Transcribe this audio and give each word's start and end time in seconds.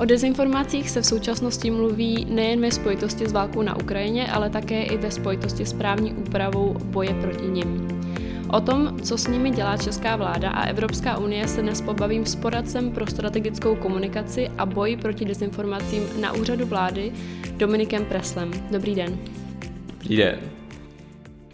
O 0.00 0.04
dezinformacích 0.04 0.90
se 0.90 1.00
v 1.00 1.06
současnosti 1.06 1.70
mluví 1.70 2.26
nejen 2.30 2.60
ve 2.60 2.70
spojitosti 2.70 3.26
s 3.26 3.32
válkou 3.32 3.62
na 3.62 3.76
Ukrajině, 3.76 4.26
ale 4.26 4.50
také 4.50 4.82
i 4.82 4.96
ve 4.96 5.10
spojitosti 5.10 5.66
s 5.66 5.72
právní 5.72 6.12
úpravou 6.12 6.76
boje 6.84 7.14
proti 7.14 7.48
nim. 7.48 7.88
O 8.50 8.60
tom, 8.60 9.00
co 9.00 9.18
s 9.18 9.26
nimi 9.26 9.50
dělá 9.50 9.76
česká 9.76 10.16
vláda 10.16 10.50
a 10.50 10.64
Evropská 10.64 11.18
unie, 11.18 11.48
se 11.48 11.62
dnes 11.62 11.80
pobavím 11.80 12.26
s 12.26 12.36
poradcem 12.36 12.90
pro 12.90 13.06
strategickou 13.06 13.76
komunikaci 13.76 14.48
a 14.58 14.66
boj 14.66 14.96
proti 14.96 15.24
dezinformacím 15.24 16.02
na 16.20 16.32
úřadu 16.32 16.66
vlády 16.66 17.12
Dominikem 17.56 18.04
Preslem. 18.04 18.50
Dobrý 18.70 18.94
den. 18.94 19.18
Dobrý 19.92 20.16
den. 20.16 20.55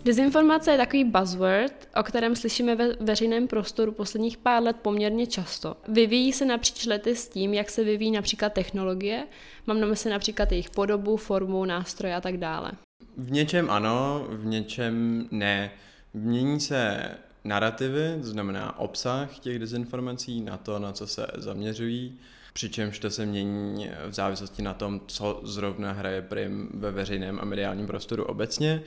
Dezinformace 0.04 0.70
je 0.70 0.76
takový 0.76 1.04
buzzword, 1.04 1.88
o 1.96 2.02
kterém 2.02 2.36
slyšíme 2.36 2.76
ve 2.76 2.96
veřejném 3.00 3.48
prostoru 3.48 3.92
posledních 3.92 4.36
pár 4.36 4.62
let 4.62 4.76
poměrně 4.82 5.26
často. 5.26 5.76
Vyvíjí 5.88 6.32
se 6.32 6.44
napříč 6.44 6.86
lety 6.86 7.16
s 7.16 7.28
tím, 7.28 7.54
jak 7.54 7.70
se 7.70 7.84
vyvíjí 7.84 8.10
například 8.10 8.52
technologie. 8.52 9.26
Mám 9.66 9.80
na 9.80 9.86
mysli 9.86 10.10
například 10.10 10.52
jejich 10.52 10.70
podobu, 10.70 11.16
formu, 11.16 11.64
nástroje 11.64 12.14
a 12.14 12.20
tak 12.20 12.36
dále. 12.36 12.72
V 13.16 13.30
něčem 13.30 13.70
ano, 13.70 14.26
v 14.28 14.46
něčem 14.46 15.26
ne. 15.30 15.70
Mění 16.14 16.60
se 16.60 17.10
narrativy, 17.44 18.18
to 18.20 18.26
znamená 18.26 18.78
obsah 18.78 19.38
těch 19.38 19.58
dezinformací 19.58 20.40
na 20.40 20.56
to, 20.56 20.78
na 20.78 20.92
co 20.92 21.06
se 21.06 21.26
zaměřují, 21.36 22.18
přičemž 22.52 22.98
to 22.98 23.10
se 23.10 23.26
mění 23.26 23.90
v 24.08 24.14
závislosti 24.14 24.62
na 24.62 24.74
tom, 24.74 25.00
co 25.06 25.40
zrovna 25.44 25.92
hraje 25.92 26.22
prim 26.22 26.68
ve 26.74 26.90
veřejném 26.90 27.38
a 27.40 27.44
mediálním 27.44 27.86
prostoru 27.86 28.24
obecně. 28.24 28.82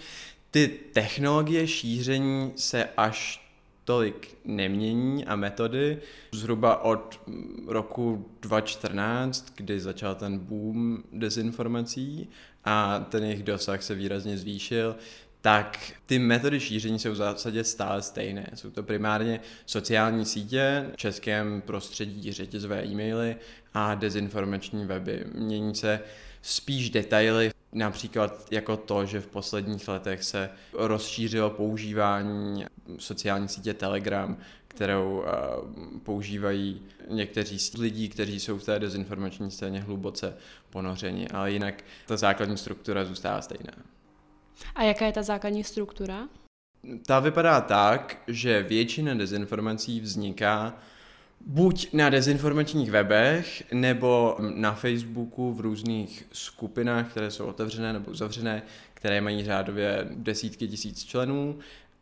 Ty 0.56 0.68
technologie 0.68 1.68
šíření 1.68 2.54
se 2.56 2.90
až 2.98 3.48
tolik 3.84 4.38
nemění 4.46 5.26
a 5.26 5.36
metody. 5.36 6.00
Zhruba 6.32 6.84
od 6.84 7.20
roku 7.68 8.26
2014, 8.42 9.54
kdy 9.56 9.80
začal 9.80 10.16
ten 10.16 10.40
boom 10.40 11.04
dezinformací 11.14 12.30
a 12.66 13.00
ten 13.00 13.24
jejich 13.24 13.44
dosah 13.44 13.84
se 13.84 13.96
výrazně 13.96 14.38
zvýšil, 14.38 14.96
tak 15.42 15.80
ty 16.06 16.20
metody 16.20 16.60
šíření 16.60 17.00
jsou 17.00 17.12
v 17.12 17.16
zásadě 17.16 17.64
stále 17.64 18.02
stejné. 18.02 18.50
Jsou 18.54 18.70
to 18.70 18.84
primárně 18.84 19.40
sociální 19.66 20.26
sítě, 20.26 20.86
v 20.94 20.98
českém 20.98 21.62
prostředí 21.62 22.32
řetězové 22.32 22.86
e-maily 22.86 23.36
a 23.74 23.96
dezinformační 23.96 24.86
weby. 24.86 25.26
Mění 25.34 25.76
se 25.76 26.00
spíš 26.42 26.90
detaily, 26.90 27.52
například 27.76 28.48
jako 28.52 28.78
to, 28.78 29.06
že 29.06 29.22
v 29.22 29.28
posledních 29.28 29.88
letech 29.88 30.24
se 30.24 30.50
rozšířilo 30.74 31.50
používání 31.50 32.66
sociální 32.98 33.48
sítě 33.48 33.74
Telegram, 33.74 34.38
kterou 34.68 35.18
uh, 35.18 36.00
používají 36.00 36.82
někteří 37.10 37.60
z 37.60 37.74
lidí, 37.74 38.10
kteří 38.10 38.40
jsou 38.40 38.58
v 38.58 38.64
té 38.64 38.80
dezinformační 38.80 39.52
scéně 39.52 39.80
hluboce 39.80 40.38
ponořeni, 40.70 41.28
ale 41.28 41.52
jinak 41.52 41.84
ta 42.08 42.18
základní 42.18 42.58
struktura 42.58 43.06
zůstává 43.06 43.42
stejná. 43.42 43.74
A 44.76 44.84
jaká 44.84 45.06
je 45.06 45.12
ta 45.12 45.24
základní 45.24 45.64
struktura? 45.64 46.28
Ta 47.06 47.20
vypadá 47.20 47.62
tak, 47.62 48.18
že 48.28 48.64
většina 48.64 49.14
dezinformací 49.14 50.00
vzniká 50.00 50.74
buď 51.46 51.94
na 51.94 52.10
dezinformačních 52.10 52.92
webech, 52.92 53.64
nebo 53.74 54.38
na 54.40 54.74
Facebooku 54.74 55.54
v 55.54 55.60
různých 55.60 56.28
skupinách, 56.32 57.10
které 57.10 57.32
jsou 57.32 57.46
otevřené 57.46 57.94
nebo 57.94 58.12
uzavřené, 58.12 58.62
které 58.94 59.22
mají 59.22 59.44
řádově 59.44 60.08
desítky 60.12 60.68
tisíc 60.68 61.04
členů, 61.04 61.60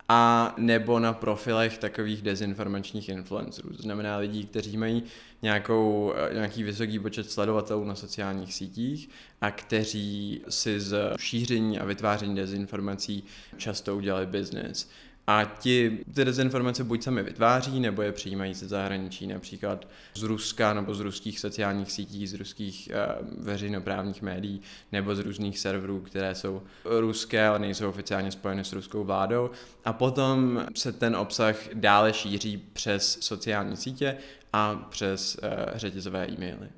a 0.09 0.53
nebo 0.57 0.99
na 0.99 1.13
profilech 1.13 1.77
takových 1.77 2.21
dezinformačních 2.21 3.09
influencerů. 3.09 3.69
To 3.69 3.81
znamená 3.81 4.17
lidí, 4.17 4.45
kteří 4.45 4.77
mají 4.77 5.03
nějakou, 5.41 6.13
eh, 6.15 6.33
nějaký 6.33 6.63
vysoký 6.63 6.99
počet 6.99 7.31
sledovatelů 7.31 7.85
na 7.85 7.95
sociálních 7.95 8.53
sítích 8.53 9.09
a 9.41 9.51
kteří 9.51 10.41
si 10.49 10.79
z 10.79 11.13
šíření 11.19 11.79
a 11.79 11.85
vytváření 11.85 12.35
dezinformací 12.35 13.23
často 13.57 13.95
udělali 13.95 14.25
biznis. 14.25 14.89
A 15.27 15.45
ti 15.59 16.03
ty 16.13 16.25
dezinformace 16.25 16.83
buď 16.83 17.03
sami 17.03 17.23
vytváří, 17.23 17.79
nebo 17.79 18.01
je 18.01 18.11
přijímají 18.11 18.53
ze 18.53 18.67
zahraničí, 18.67 19.27
například 19.27 19.87
z 20.13 20.23
Ruska 20.23 20.73
nebo 20.73 20.95
z 20.95 20.99
ruských 20.99 21.39
sociálních 21.39 21.91
sítí, 21.91 22.27
z 22.27 22.33
ruských 22.33 22.89
uh, 22.91 23.43
veřejnoprávních 23.43 24.21
médií, 24.21 24.61
nebo 24.91 25.15
z 25.15 25.19
různých 25.19 25.59
serverů, 25.59 25.99
které 25.99 26.35
jsou 26.35 26.61
ruské, 26.85 27.47
ale 27.47 27.59
nejsou 27.59 27.89
oficiálně 27.89 28.31
spojeny 28.31 28.63
s 28.63 28.73
ruskou 28.73 29.03
vládou. 29.03 29.49
A 29.85 29.93
potom 29.93 30.65
se 30.75 30.91
ten 30.91 31.15
obsah 31.15 31.55
dále 31.73 32.13
šíří 32.13 32.57
přes 32.73 33.17
sociální 33.21 33.77
sítě 33.77 34.17
a 34.53 34.75
přes 34.75 35.35
uh, 35.35 35.49
řetězové 35.77 36.27
e-maily. 36.27 36.69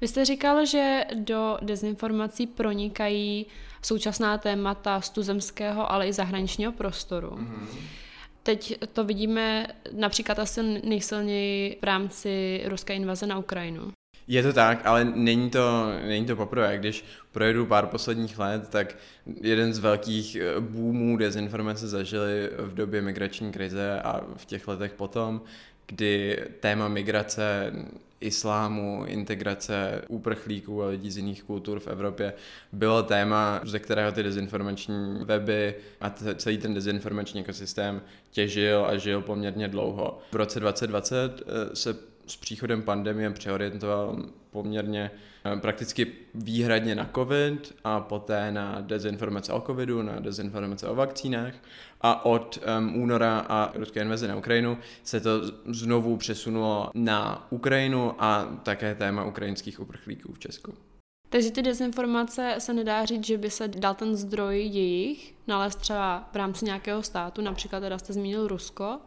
Vy 0.00 0.08
jste 0.08 0.24
říkal, 0.24 0.66
že 0.66 1.04
do 1.14 1.58
dezinformací 1.62 2.46
pronikají 2.46 3.46
současná 3.82 4.38
témata 4.38 5.00
z 5.00 5.10
tuzemského, 5.10 5.92
ale 5.92 6.08
i 6.08 6.12
zahraničního 6.12 6.72
prostoru. 6.72 7.30
Mm-hmm. 7.30 7.66
Teď 8.42 8.78
to 8.92 9.04
vidíme 9.04 9.66
například 9.92 10.38
asi 10.38 10.62
nejsilněji 10.84 11.78
v 11.80 11.84
rámci 11.84 12.62
ruské 12.66 12.94
invaze 12.94 13.26
na 13.26 13.38
Ukrajinu. 13.38 13.92
Je 14.28 14.42
to 14.42 14.52
tak, 14.52 14.86
ale 14.86 15.04
není 15.04 15.50
to, 15.50 15.92
není 16.06 16.26
to 16.26 16.36
poprvé. 16.36 16.78
Když 16.78 17.04
projedu 17.32 17.66
pár 17.66 17.86
posledních 17.86 18.38
let, 18.38 18.68
tak 18.68 18.96
jeden 19.40 19.74
z 19.74 19.78
velkých 19.78 20.36
eh, 20.36 20.60
boomů 20.60 21.16
dezinformace 21.16 21.88
zažili 21.88 22.50
v 22.58 22.74
době 22.74 23.02
migrační 23.02 23.52
krize 23.52 24.00
a 24.00 24.20
v 24.36 24.44
těch 24.44 24.68
letech 24.68 24.92
potom, 24.92 25.40
kdy 25.86 26.38
téma 26.60 26.88
migrace 26.88 27.72
islámu, 28.22 29.04
integrace 29.06 30.02
úprchlíků 30.08 30.82
a 30.82 30.86
lidí 30.86 31.10
z 31.10 31.16
jiných 31.16 31.42
kultur 31.42 31.80
v 31.80 31.86
Evropě 31.86 32.32
bylo 32.72 33.02
téma, 33.02 33.60
ze 33.64 33.78
kterého 33.78 34.12
ty 34.12 34.22
dezinformační 34.22 35.18
weby 35.24 35.74
a 36.00 36.10
celý 36.36 36.58
ten 36.58 36.74
dezinformační 36.74 37.40
ekosystém 37.40 38.02
těžil 38.30 38.86
a 38.86 38.96
žil 38.96 39.20
poměrně 39.20 39.68
dlouho. 39.68 40.18
V 40.32 40.36
roce 40.36 40.60
2020 40.60 41.42
eh, 41.46 41.76
se 41.76 42.11
s 42.32 42.36
příchodem 42.36 42.82
pandemie 42.82 43.30
přeorientoval 43.30 44.16
poměrně 44.50 45.10
eh, 45.44 45.56
prakticky 45.56 46.12
výhradně 46.34 46.94
na 46.94 47.10
COVID 47.14 47.74
a 47.84 48.00
poté 48.00 48.52
na 48.52 48.80
dezinformace 48.80 49.52
o 49.52 49.60
COVIDu, 49.60 50.02
na 50.02 50.20
dezinformace 50.20 50.88
o 50.88 50.94
vakcínách. 50.94 51.54
A 52.00 52.24
od 52.24 52.58
um, 52.78 53.02
února 53.02 53.46
a 53.48 53.72
ruské 53.74 54.00
invaze 54.00 54.28
na 54.28 54.36
Ukrajinu 54.36 54.78
se 55.02 55.20
to 55.20 55.30
znovu 55.66 56.16
přesunulo 56.16 56.90
na 56.94 57.46
Ukrajinu 57.50 58.14
a 58.18 58.58
také 58.62 58.94
téma 58.94 59.24
ukrajinských 59.24 59.80
uprchlíků 59.80 60.32
v 60.32 60.38
Česku. 60.38 60.74
Takže 61.28 61.50
ty 61.50 61.62
dezinformace 61.62 62.54
se 62.58 62.74
nedá 62.74 63.04
říct, 63.04 63.26
že 63.26 63.38
by 63.38 63.50
se 63.50 63.68
dal 63.68 63.94
ten 63.94 64.16
zdroj 64.16 64.58
jejich 64.58 65.34
nalézt 65.46 65.76
třeba 65.76 66.28
v 66.32 66.36
rámci 66.36 66.64
nějakého 66.64 67.02
státu, 67.02 67.42
například 67.42 67.80
teda 67.80 67.98
jste 67.98 68.12
zmínil 68.12 68.48
Rusko, 68.48 68.98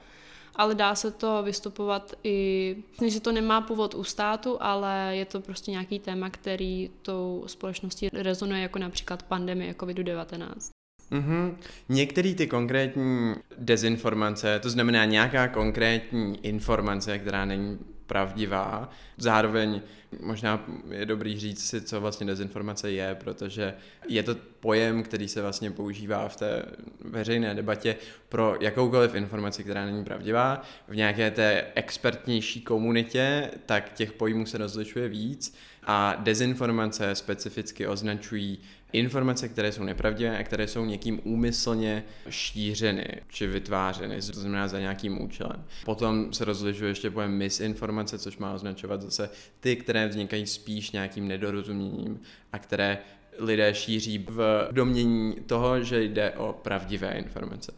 ale 0.55 0.75
dá 0.75 0.95
se 0.95 1.11
to 1.11 1.43
vystupovat 1.43 2.13
i, 2.23 2.75
že 3.07 3.19
to 3.19 3.31
nemá 3.31 3.61
původ 3.61 3.95
u 3.95 4.03
státu, 4.03 4.57
ale 4.59 5.09
je 5.11 5.25
to 5.25 5.39
prostě 5.39 5.71
nějaký 5.71 5.99
téma, 5.99 6.29
který 6.29 6.89
tou 7.01 7.43
společností 7.47 8.09
rezonuje, 8.13 8.61
jako 8.61 8.79
například 8.79 9.23
pandemie 9.23 9.73
COVID-19. 9.73 10.75
Mm-hmm. 11.11 11.55
Některé 11.89 12.33
ty 12.33 12.47
konkrétní 12.47 13.33
dezinformace, 13.57 14.59
to 14.59 14.69
znamená 14.69 15.05
nějaká 15.05 15.47
konkrétní 15.47 16.45
informace, 16.45 17.19
která 17.19 17.45
není 17.45 17.79
pravdivá. 18.07 18.89
Zároveň 19.17 19.81
možná 20.21 20.65
je 20.89 21.05
dobrý 21.05 21.39
říct 21.39 21.69
si, 21.69 21.81
co 21.81 22.01
vlastně 22.01 22.25
dezinformace 22.27 22.91
je, 22.91 23.15
protože 23.15 23.73
je 24.07 24.23
to 24.23 24.35
pojem, 24.59 25.03
který 25.03 25.27
se 25.27 25.41
vlastně 25.41 25.71
používá 25.71 26.27
v 26.27 26.35
té 26.35 26.65
veřejné 26.99 27.55
debatě 27.55 27.95
pro 28.29 28.55
jakoukoliv 28.61 29.15
informaci, 29.15 29.63
která 29.63 29.85
není 29.85 30.03
pravdivá. 30.03 30.61
V 30.87 30.95
nějaké 30.95 31.31
té 31.31 31.65
expertnější 31.75 32.61
komunitě, 32.61 33.51
tak 33.65 33.93
těch 33.93 34.13
pojmů 34.13 34.45
se 34.45 34.57
rozlišuje 34.57 35.09
víc 35.09 35.55
a 35.83 36.15
dezinformace 36.19 37.15
specificky 37.15 37.87
označují 37.87 38.59
informace, 38.99 39.49
které 39.49 39.71
jsou 39.71 39.83
nepravdivé 39.83 40.37
a 40.37 40.43
které 40.43 40.67
jsou 40.67 40.85
někým 40.85 41.19
úmyslně 41.23 42.03
šířeny 42.29 43.07
či 43.29 43.47
vytvářeny, 43.47 44.15
to 44.15 44.39
znamená 44.39 44.67
za 44.67 44.79
nějakým 44.79 45.21
účelem. 45.21 45.65
Potom 45.85 46.33
se 46.33 46.45
rozlišuje 46.45 46.91
ještě 46.91 47.11
pojem 47.11 47.31
misinformace, 47.31 48.19
což 48.19 48.37
má 48.37 48.53
označovat 48.53 49.01
zase 49.01 49.29
ty, 49.59 49.75
které 49.75 50.07
vznikají 50.07 50.47
spíš 50.47 50.91
nějakým 50.91 51.27
nedorozuměním 51.27 52.21
a 52.53 52.59
které 52.59 52.97
lidé 53.39 53.73
šíří 53.73 54.25
v 54.29 54.67
domění 54.71 55.35
toho, 55.45 55.83
že 55.83 56.03
jde 56.03 56.31
o 56.31 56.53
pravdivé 56.53 57.11
informace. 57.11 57.73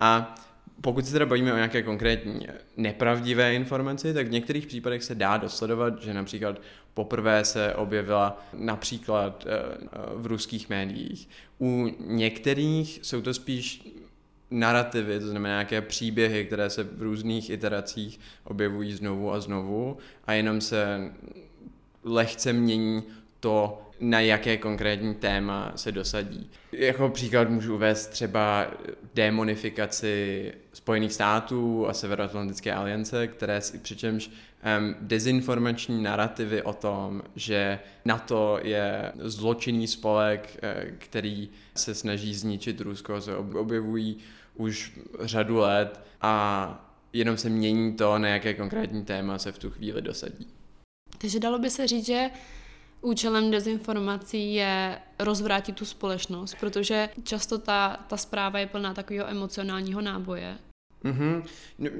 A 0.00 0.34
pokud 0.80 1.06
se 1.06 1.12
teda 1.12 1.26
bavíme 1.26 1.52
o 1.52 1.56
nějaké 1.56 1.82
konkrétní 1.82 2.46
nepravdivé 2.76 3.54
informaci, 3.54 4.14
tak 4.14 4.26
v 4.26 4.30
některých 4.30 4.66
případech 4.66 5.04
se 5.04 5.14
dá 5.14 5.36
dosledovat, 5.36 6.02
že 6.02 6.14
například 6.14 6.60
poprvé 6.94 7.44
se 7.44 7.74
objevila 7.74 8.46
například 8.54 9.46
eh, 9.46 9.76
v 10.14 10.26
ruských 10.26 10.68
médiích. 10.68 11.28
U 11.60 11.90
některých 12.00 13.00
jsou 13.02 13.22
to 13.22 13.34
spíš 13.34 13.96
narrativy, 14.50 15.20
to 15.20 15.28
znamená 15.28 15.54
nějaké 15.54 15.80
příběhy, 15.80 16.44
které 16.44 16.70
se 16.70 16.84
v 16.84 17.02
různých 17.02 17.50
iteracích 17.50 18.20
objevují 18.44 18.92
znovu 18.92 19.32
a 19.32 19.40
znovu 19.40 19.96
a 20.24 20.32
jenom 20.32 20.60
se 20.60 21.12
lehce 22.04 22.52
mění 22.52 23.02
to, 23.40 23.85
na 24.00 24.20
jaké 24.20 24.56
konkrétní 24.56 25.14
téma 25.14 25.72
se 25.76 25.92
dosadí. 25.92 26.50
Jako 26.72 27.08
příklad 27.08 27.50
můžu 27.50 27.74
uvést 27.74 28.06
třeba 28.06 28.66
demonifikaci 29.14 30.52
Spojených 30.72 31.12
států 31.12 31.88
a 31.88 31.92
Severoatlantické 31.92 32.74
aliance, 32.74 33.26
které 33.26 33.60
si 33.60 33.78
přičemž 33.78 34.28
um, 34.28 34.94
dezinformační 35.00 36.02
narrativy 36.02 36.62
o 36.62 36.72
tom, 36.72 37.22
že 37.36 37.78
NATO 38.04 38.58
je 38.62 39.12
zločinný 39.18 39.86
spolek, 39.86 40.56
eh, 40.62 40.86
který 40.98 41.48
se 41.74 41.94
snaží 41.94 42.34
zničit 42.34 42.80
Rusko, 42.80 43.20
se 43.20 43.36
objevují 43.36 44.18
už 44.54 44.98
řadu 45.20 45.56
let 45.56 46.00
a 46.20 46.82
jenom 47.12 47.36
se 47.36 47.48
mění 47.48 47.92
to, 47.92 48.18
na 48.18 48.28
jaké 48.28 48.54
konkrétní 48.54 49.04
téma 49.04 49.38
se 49.38 49.52
v 49.52 49.58
tu 49.58 49.70
chvíli 49.70 50.02
dosadí. 50.02 50.46
Takže 51.18 51.40
dalo 51.40 51.58
by 51.58 51.70
se 51.70 51.86
říct, 51.86 52.06
že 52.06 52.30
účelem 53.06 53.50
dezinformací 53.50 54.54
je 54.54 54.98
rozvrátit 55.18 55.76
tu 55.76 55.84
společnost, 55.84 56.56
protože 56.60 57.08
často 57.22 57.58
ta, 57.58 58.04
ta 58.08 58.16
zpráva 58.16 58.58
je 58.58 58.66
plná 58.66 58.94
takového 58.94 59.30
emocionálního 59.30 60.00
náboje. 60.00 60.58
Mm-hmm. 61.04 61.42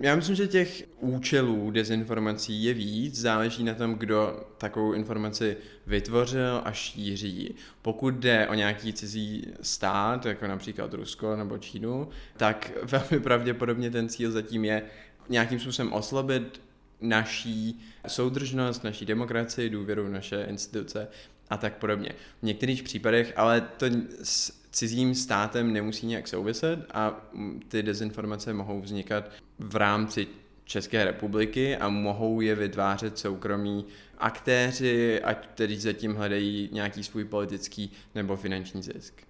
Já 0.01 0.17
myslím, 0.17 0.37
že 0.37 0.47
těch 0.47 0.85
účelů 1.01 1.71
dezinformací 1.71 2.65
je 2.65 2.75
víc, 2.75 3.21
záleží 3.21 3.65
na 3.65 3.75
tom, 3.75 3.95
kdo 3.95 4.47
takovou 4.59 4.93
informaci 4.93 5.57
vytvořil 5.87 6.61
a 6.65 6.73
šíří. 6.73 7.55
Pokud 7.83 8.15
jde 8.15 8.49
o 8.49 8.55
nějaký 8.55 8.93
cizí 8.93 9.47
stát, 9.61 10.27
jako 10.27 10.47
například 10.47 10.95
Rusko 10.95 11.37
nebo 11.37 11.59
Čínu, 11.59 12.09
tak 12.37 12.73
velmi 12.83 13.23
pravděpodobně 13.23 13.91
ten 13.91 14.09
cíl 14.09 14.31
zatím 14.31 14.65
je 14.65 14.83
nějakým 15.29 15.61
způsobem 15.61 15.93
oslabit 15.93 16.61
naší 17.01 17.81
soudržnost, 18.07 18.85
naší 18.85 19.07
demokracii, 19.07 19.71
důvěru 19.71 20.05
v 20.05 20.09
naše 20.09 20.47
instituce 20.49 21.09
a 21.51 21.57
tak 21.57 21.77
podobně. 21.77 22.11
V 22.41 22.43
některých 22.43 22.83
případech 22.83 23.33
ale 23.37 23.61
to 23.61 23.87
s 24.23 24.67
cizím 24.71 25.15
státem 25.15 25.73
nemusí 25.73 26.07
nějak 26.07 26.29
souviset 26.29 26.79
a 26.95 27.31
ty 27.69 27.83
dezinformace 27.83 28.53
mohou 28.53 28.81
vznikat 28.81 29.31
v 29.59 29.77
rámci 29.77 30.27
České 30.65 31.05
republiky 31.05 31.77
a 31.77 31.89
mohou 31.89 32.41
je 32.41 32.55
vytvářet 32.55 33.19
soukromí 33.19 33.85
aktéři, 34.19 35.21
ať 35.23 35.47
tedy 35.55 35.79
zatím 35.79 36.15
hledají 36.15 36.69
nějaký 36.73 37.05
svůj 37.05 37.25
politický 37.25 37.93
nebo 38.15 38.37
finanční 38.37 38.83
zisk. 38.83 39.23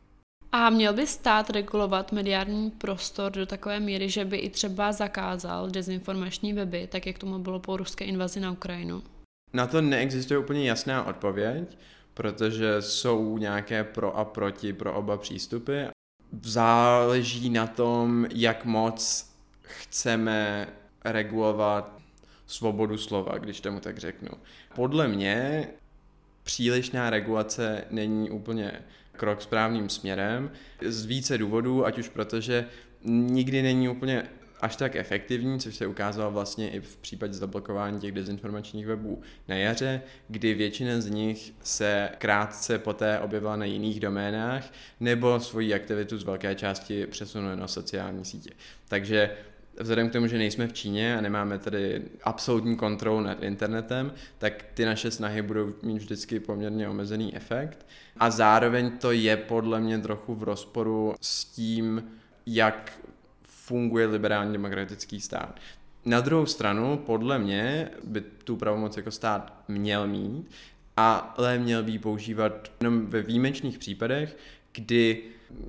A 0.58 0.70
měl 0.70 0.92
by 0.92 1.06
stát 1.06 1.50
regulovat 1.50 2.12
mediální 2.12 2.70
prostor 2.70 3.32
do 3.32 3.46
takové 3.46 3.80
míry, 3.80 4.10
že 4.10 4.24
by 4.24 4.36
i 4.36 4.50
třeba 4.50 4.92
zakázal 4.92 5.70
dezinformační 5.70 6.52
weby, 6.52 6.86
tak 6.86 7.06
jak 7.06 7.18
tomu 7.18 7.38
bylo 7.38 7.60
po 7.60 7.76
ruské 7.76 8.04
invazi 8.04 8.40
na 8.40 8.52
Ukrajinu? 8.52 9.02
Na 9.52 9.66
to 9.66 9.80
neexistuje 9.80 10.38
úplně 10.38 10.68
jasná 10.68 11.04
odpověď, 11.04 11.78
protože 12.14 12.82
jsou 12.82 13.38
nějaké 13.38 13.84
pro 13.84 14.16
a 14.16 14.24
proti 14.24 14.72
pro 14.72 14.94
oba 14.94 15.16
přístupy. 15.16 15.82
Záleží 16.42 17.50
na 17.50 17.66
tom, 17.66 18.26
jak 18.34 18.64
moc 18.64 19.30
chceme 19.62 20.68
regulovat 21.04 21.98
svobodu 22.46 22.98
slova, 22.98 23.38
když 23.38 23.60
tomu 23.60 23.80
tak 23.80 23.98
řeknu. 23.98 24.30
Podle 24.74 25.08
mě 25.08 25.68
přílišná 26.42 27.10
regulace 27.10 27.84
není 27.90 28.30
úplně 28.30 28.72
krok 29.16 29.42
správným 29.42 29.88
směrem 29.88 30.50
z 30.86 31.04
více 31.04 31.38
důvodů, 31.38 31.86
ať 31.86 31.98
už 31.98 32.08
protože 32.08 32.66
nikdy 33.04 33.62
není 33.62 33.88
úplně 33.88 34.22
až 34.60 34.76
tak 34.76 34.96
efektivní, 34.96 35.60
což 35.60 35.76
se 35.76 35.86
ukázalo 35.86 36.30
vlastně 36.30 36.70
i 36.70 36.80
v 36.80 36.96
případě 36.96 37.32
zablokování 37.32 38.00
těch 38.00 38.12
dezinformačních 38.12 38.86
webů 38.86 39.22
na 39.48 39.54
jaře, 39.54 40.02
kdy 40.28 40.54
většina 40.54 41.00
z 41.00 41.10
nich 41.10 41.52
se 41.62 42.08
krátce 42.18 42.78
poté 42.78 43.18
objevila 43.20 43.56
na 43.56 43.64
jiných 43.64 44.00
doménách 44.00 44.72
nebo 45.00 45.40
svoji 45.40 45.74
aktivitu 45.74 46.18
z 46.18 46.24
velké 46.24 46.54
části 46.54 47.06
přesunula 47.06 47.54
na 47.54 47.68
sociální 47.68 48.24
sítě. 48.24 48.50
Takže 48.88 49.30
vzhledem 49.80 50.08
k 50.08 50.12
tomu, 50.12 50.26
že 50.26 50.38
nejsme 50.38 50.66
v 50.66 50.72
Číně 50.72 51.18
a 51.18 51.20
nemáme 51.20 51.58
tady 51.58 52.02
absolutní 52.22 52.76
kontrolu 52.76 53.20
nad 53.20 53.42
internetem, 53.42 54.12
tak 54.38 54.64
ty 54.74 54.84
naše 54.84 55.10
snahy 55.10 55.42
budou 55.42 55.74
mít 55.82 55.98
vždycky 55.98 56.40
poměrně 56.40 56.88
omezený 56.88 57.36
efekt. 57.36 57.86
A 58.16 58.30
zároveň 58.30 58.90
to 58.98 59.12
je 59.12 59.36
podle 59.36 59.80
mě 59.80 59.98
trochu 59.98 60.34
v 60.34 60.42
rozporu 60.42 61.14
s 61.20 61.44
tím, 61.44 62.04
jak 62.46 62.92
funguje 63.42 64.06
liberální 64.06 64.52
demokratický 64.52 65.20
stát. 65.20 65.60
Na 66.04 66.20
druhou 66.20 66.46
stranu, 66.46 67.02
podle 67.06 67.38
mě, 67.38 67.90
by 68.04 68.20
tu 68.20 68.56
pravomoc 68.56 68.96
jako 68.96 69.10
stát 69.10 69.64
měl 69.68 70.06
mít, 70.06 70.50
ale 70.96 71.58
měl 71.58 71.82
by 71.82 71.92
ji 71.92 71.98
používat 71.98 72.72
jenom 72.80 73.06
ve 73.06 73.22
výjimečných 73.22 73.78
případech, 73.78 74.36
kdy 74.72 75.22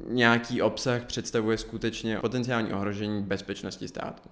nějaký 0.07 0.61
obsah 0.61 1.05
představuje 1.05 1.57
skutečně 1.57 2.19
potenciální 2.19 2.73
ohrožení 2.73 3.23
bezpečnosti 3.23 3.87
státu. 3.87 4.29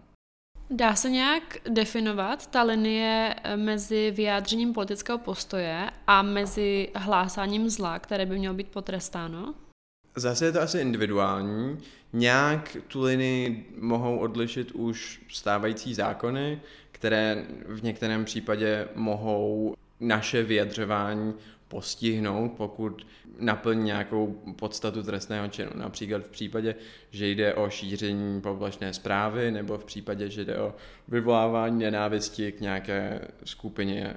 Dá 0.70 0.96
se 0.96 1.10
nějak 1.10 1.58
definovat 1.70 2.48
ta 2.48 2.64
linie 2.64 3.36
eh, 3.44 3.58
mezi 3.58 4.12
vyjádřením 4.12 4.74
politického 4.74 5.18
postoje 5.18 5.90
a 6.08 6.22
mezi 6.22 6.90
hlásáním 6.96 7.70
zla, 7.70 8.00
které 8.00 8.26
by 8.26 8.38
mělo 8.38 8.56
být 8.56 8.68
potrestáno? 8.68 9.54
Zase 10.16 10.46
je 10.46 10.52
to 10.52 10.62
asi 10.62 10.80
individuální. 10.80 11.78
Nějak 12.14 12.78
tu 12.88 13.02
linii 13.02 13.74
mohou 13.80 14.18
odlišit 14.18 14.72
už 14.72 15.22
stávající 15.30 15.94
zákony, 15.94 16.62
které 16.92 17.46
v 17.68 17.84
některém 17.84 18.26
případě 18.26 18.88
mohou 18.96 19.76
naše 20.00 20.44
vyjadřování 20.44 21.34
postihnout, 21.68 22.52
pokud 22.58 23.08
naplní 23.40 23.84
nějakou 23.84 24.42
podstatu 24.56 25.04
trestného 25.04 25.48
činu. 25.48 25.70
Například 25.76 26.24
v 26.24 26.30
případě, 26.30 26.76
že 27.12 27.28
jde 27.28 27.54
o 27.54 27.70
šíření 27.70 28.42
poplašné 28.42 28.94
zprávy, 28.94 29.52
nebo 29.52 29.78
v 29.78 29.86
případě, 29.86 30.30
že 30.30 30.46
jde 30.46 30.58
o 30.58 30.76
vyvolávání 31.08 31.80
nenávisti 31.80 32.52
k 32.52 32.62
nějaké 32.62 33.28
skupině 33.44 34.04
e, 34.04 34.16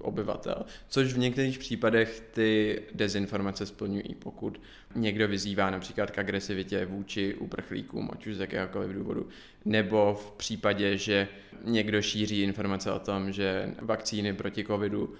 obyvatel. 0.00 0.64
Což 0.88 1.12
v 1.12 1.18
některých 1.18 1.58
případech 1.58 2.22
ty 2.30 2.82
dezinformace 2.94 3.66
splňují, 3.66 4.14
pokud 4.18 4.60
někdo 4.94 5.28
vyzývá 5.28 5.70
například 5.70 6.10
k 6.10 6.18
agresivitě 6.18 6.86
vůči 6.86 7.34
uprchlíkům, 7.34 8.10
ať 8.12 8.26
už 8.26 8.36
z 8.36 8.40
jakéhokoliv 8.40 8.90
důvodu, 8.90 9.28
nebo 9.64 10.14
v 10.14 10.32
případě, 10.32 10.96
že 10.96 11.28
někdo 11.64 12.02
šíří 12.02 12.42
informace 12.42 12.92
o 12.92 12.98
tom, 12.98 13.32
že 13.32 13.74
vakcíny 13.80 14.32
proti 14.32 14.64
covidu 14.64 15.14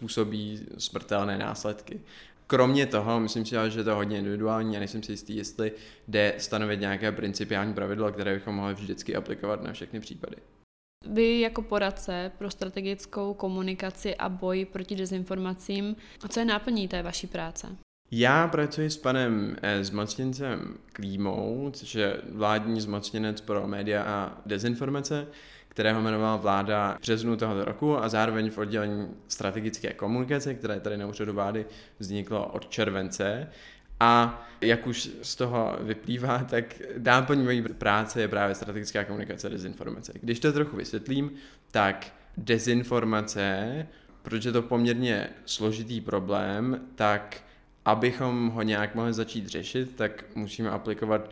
působí 0.00 0.66
smrtelné 0.78 1.38
následky. 1.38 2.00
Kromě 2.46 2.86
toho, 2.86 3.20
myslím 3.20 3.46
si, 3.46 3.54
že 3.68 3.80
je 3.80 3.84
to 3.84 3.94
hodně 3.94 4.18
individuální 4.18 4.76
a 4.76 4.78
nejsem 4.78 5.02
si 5.02 5.12
jistý, 5.12 5.36
jestli 5.36 5.72
jde 6.08 6.34
stanovit 6.38 6.80
nějaké 6.80 7.12
principiální 7.12 7.74
pravidlo, 7.74 8.12
které 8.12 8.34
bychom 8.34 8.54
mohli 8.54 8.74
vždycky 8.74 9.16
aplikovat 9.16 9.62
na 9.62 9.72
všechny 9.72 10.00
případy. 10.00 10.36
Vy 11.06 11.40
jako 11.40 11.62
poradce 11.62 12.32
pro 12.38 12.50
strategickou 12.50 13.34
komunikaci 13.34 14.16
a 14.16 14.28
boj 14.28 14.64
proti 14.64 14.96
dezinformacím, 14.96 15.96
co 16.28 16.40
je 16.40 16.46
náplní 16.46 16.88
té 16.88 17.02
vaší 17.02 17.26
práce? 17.26 17.76
Já 18.10 18.48
pracuji 18.48 18.90
s 18.90 18.96
panem 18.96 19.56
eh, 19.62 19.84
zmocněncem 19.84 20.74
Klímou, 20.92 21.70
což 21.74 21.94
je 21.94 22.16
vládní 22.32 22.80
zmocněnec 22.80 23.40
pro 23.40 23.66
média 23.66 24.02
a 24.02 24.40
dezinformace, 24.46 25.26
kterého 25.68 26.00
jmenovala 26.00 26.36
vláda 26.36 26.94
v 26.94 27.00
březnu 27.00 27.36
tohoto 27.36 27.64
roku 27.64 27.98
a 27.98 28.08
zároveň 28.08 28.50
v 28.50 28.58
oddělení 28.58 29.08
strategické 29.28 29.92
komunikace, 29.92 30.54
které 30.54 30.80
tady 30.80 30.96
na 30.96 31.06
úřadu 31.06 31.32
vlády 31.32 31.66
vzniklo 31.98 32.46
od 32.46 32.68
července. 32.68 33.48
A 34.00 34.42
jak 34.60 34.86
už 34.86 35.10
z 35.22 35.36
toho 35.36 35.76
vyplývá, 35.80 36.38
tak 36.38 36.64
náplní 36.98 37.44
mojí 37.44 37.62
práce 37.62 38.20
je 38.20 38.28
právě 38.28 38.54
strategická 38.54 39.04
komunikace 39.04 39.46
a 39.46 39.50
dezinformace. 39.50 40.12
Když 40.20 40.40
to 40.40 40.52
trochu 40.52 40.76
vysvětlím, 40.76 41.30
tak 41.70 42.12
dezinformace, 42.36 43.86
protože 44.22 44.48
je 44.48 44.52
to 44.52 44.62
poměrně 44.62 45.28
složitý 45.44 46.00
problém, 46.00 46.80
tak 46.94 47.42
abychom 47.88 48.48
ho 48.48 48.62
nějak 48.62 48.94
mohli 48.94 49.12
začít 49.12 49.46
řešit, 49.46 49.96
tak 49.96 50.24
musíme 50.34 50.70
aplikovat 50.70 51.30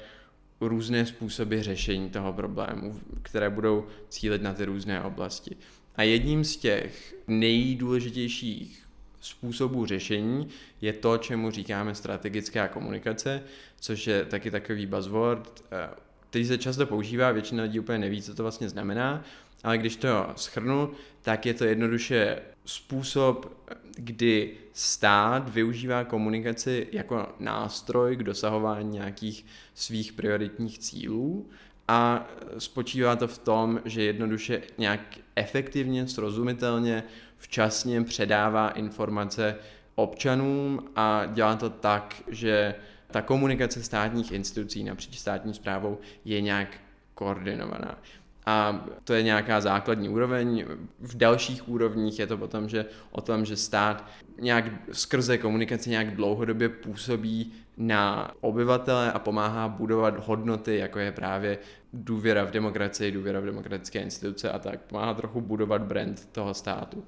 různé 0.61 1.07
způsoby 1.07 1.61
řešení 1.61 2.11
toho 2.11 2.33
problému, 2.33 3.01
které 3.23 3.51
budou 3.51 3.87
cílit 4.09 4.43
na 4.43 4.55
ty 4.55 4.65
různé 4.65 5.03
oblasti. 5.03 5.57
A 5.97 6.03
jedním 6.03 6.45
z 6.45 6.57
těch 6.57 7.15
nejdůležitějších 7.27 8.87
způsobů 9.21 9.87
řešení 9.87 10.49
je 10.81 10.93
to, 10.93 11.19
čemu 11.19 11.51
říkáme 11.51 11.95
strategická 11.95 12.69
komunikace, 12.69 13.43
což 13.81 14.07
je 14.07 14.25
taky 14.25 14.51
takový 14.51 14.87
buzzword, 14.87 15.65
eh, 15.73 15.89
který 16.37 16.47
se 16.47 16.59
často 16.59 16.87
používá, 16.87 17.33
většina 17.33 17.62
lidí 17.62 17.81
úplně 17.81 17.99
neví, 17.99 18.23
co 18.23 18.35
to 18.35 18.43
vlastně 18.43 18.69
znamená, 18.69 19.25
ale 19.64 19.78
když 19.78 19.97
to 19.97 20.26
schrnu, 20.37 20.90
tak 21.23 21.47
je 21.47 21.55
to 21.55 21.64
jednoduše 21.64 22.38
způsob, 22.64 23.62
kdy 23.95 24.55
stát 24.73 25.49
využívá 25.49 26.05
komunikaci 26.05 26.88
jako 26.93 27.28
nástroj 27.40 28.16
k 28.16 28.23
dosahování 28.23 28.90
nějakých 28.90 29.47
svých 29.75 30.12
prioritních 30.12 30.78
cílů 30.78 31.49
a 31.88 32.28
spočívá 32.59 33.16
to 33.16 33.28
v 33.28 33.38
tom, 33.38 33.81
že 33.85 34.02
jednoduše 34.02 34.62
nějak 34.78 35.00
efektivně, 35.37 36.09
srozumitelně, 36.09 37.02
včasně 37.38 38.02
předává 38.02 38.71
informace 38.71 39.57
občanům 39.95 40.85
a 40.97 41.26
dělá 41.26 41.57
to 41.57 41.71
tak, 41.71 42.23
že 42.28 42.75
ta 43.11 43.23
komunikace 43.23 43.83
státních 43.83 44.33
institucí 44.33 44.85
napříč 44.85 45.19
státní 45.19 45.55
zprávou 45.55 45.99
je 46.25 46.41
nějak 46.41 46.69
koordinovaná. 47.15 47.99
A 48.47 48.87
to 49.05 49.15
je 49.15 49.23
nějaká 49.23 49.61
základní 49.61 50.09
úroveň. 50.09 50.65
V 51.01 51.17
dalších 51.17 51.69
úrovních 51.69 52.19
je 52.19 52.27
to 52.27 52.39
potom, 52.39 52.69
že 52.69 52.87
o 53.11 53.21
tom, 53.21 53.45
že 53.45 53.57
stát 53.57 54.09
nějak 54.41 54.65
skrze 54.93 55.39
komunikaci 55.39 55.91
nějak 55.91 56.17
dlouhodobě 56.17 56.69
působí 56.69 57.53
na 57.77 58.31
obyvatele 58.41 59.13
a 59.13 59.19
pomáhá 59.19 59.69
budovat 59.69 60.27
hodnoty, 60.27 60.77
jako 60.77 60.99
je 60.99 61.13
právě 61.13 61.59
důvěra 61.93 62.45
v 62.45 62.51
demokracii, 62.51 63.13
důvěra 63.13 63.41
v 63.41 63.45
demokratické 63.45 64.01
instituce 64.01 64.51
a 64.51 64.59
tak. 64.59 64.81
Pomáhá 64.81 65.15
trochu 65.15 65.41
budovat 65.41 65.83
brand 65.83 66.29
toho 66.33 66.55
státu. 66.55 67.05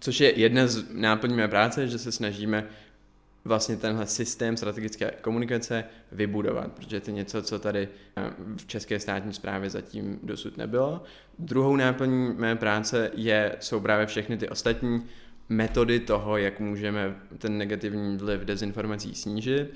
Což 0.00 0.20
je 0.20 0.38
jedna 0.38 0.66
z 0.66 0.84
náplní 0.92 1.34
mé 1.34 1.48
práce, 1.48 1.88
že 1.88 1.98
se 1.98 2.12
snažíme 2.12 2.66
vlastně 3.44 3.76
tenhle 3.76 4.06
systém 4.06 4.56
strategické 4.56 5.10
komunikace 5.20 5.84
vybudovat, 6.12 6.72
protože 6.72 7.00
to 7.00 7.10
je 7.10 7.14
něco, 7.14 7.42
co 7.42 7.58
tady 7.58 7.88
eh, 8.16 8.30
v 8.56 8.66
české 8.66 9.00
státní 9.00 9.32
správě 9.32 9.70
zatím 9.70 10.18
dosud 10.22 10.56
nebylo. 10.56 11.02
Druhou 11.38 11.76
náplní 11.76 12.34
mé 12.36 12.56
práce 12.56 13.10
je, 13.14 13.56
jsou 13.60 13.80
právě 13.80 14.06
všechny 14.06 14.36
ty 14.36 14.48
ostatní 14.48 15.02
metody 15.48 16.00
toho, 16.00 16.36
jak 16.36 16.60
můžeme 16.60 17.16
ten 17.38 17.58
negativní 17.58 18.16
vliv 18.16 18.40
dezinformací 18.40 19.14
snížit. 19.14 19.74